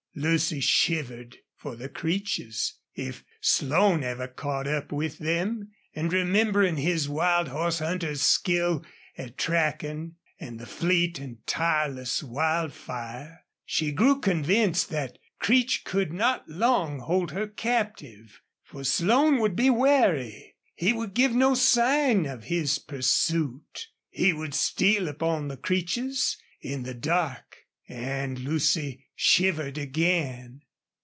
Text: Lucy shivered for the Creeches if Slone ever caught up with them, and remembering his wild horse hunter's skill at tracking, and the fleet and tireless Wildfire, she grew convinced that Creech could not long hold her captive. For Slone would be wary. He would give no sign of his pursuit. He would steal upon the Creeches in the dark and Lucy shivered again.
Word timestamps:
Lucy 0.13 0.59
shivered 0.59 1.37
for 1.55 1.77
the 1.77 1.87
Creeches 1.87 2.79
if 2.93 3.23
Slone 3.39 4.03
ever 4.03 4.27
caught 4.27 4.67
up 4.67 4.91
with 4.91 5.19
them, 5.19 5.71
and 5.95 6.11
remembering 6.11 6.75
his 6.75 7.07
wild 7.07 7.47
horse 7.47 7.79
hunter's 7.79 8.21
skill 8.21 8.83
at 9.17 9.37
tracking, 9.37 10.15
and 10.37 10.59
the 10.59 10.65
fleet 10.65 11.17
and 11.17 11.37
tireless 11.47 12.21
Wildfire, 12.21 13.45
she 13.63 13.93
grew 13.93 14.19
convinced 14.19 14.89
that 14.89 15.17
Creech 15.39 15.85
could 15.85 16.11
not 16.11 16.45
long 16.49 16.99
hold 16.99 17.31
her 17.31 17.47
captive. 17.47 18.41
For 18.65 18.83
Slone 18.83 19.39
would 19.39 19.55
be 19.55 19.69
wary. 19.69 20.57
He 20.75 20.91
would 20.91 21.13
give 21.13 21.33
no 21.33 21.55
sign 21.55 22.25
of 22.25 22.43
his 22.43 22.79
pursuit. 22.79 23.87
He 24.09 24.33
would 24.33 24.53
steal 24.53 25.07
upon 25.07 25.47
the 25.47 25.55
Creeches 25.57 26.35
in 26.59 26.83
the 26.83 26.93
dark 26.93 27.45
and 27.87 28.39
Lucy 28.39 29.05
shivered 29.15 29.77
again. 29.77 30.61